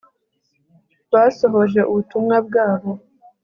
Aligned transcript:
basohoje 1.11 1.81
ubutumwa 1.89 2.35
bwabo 2.47 2.89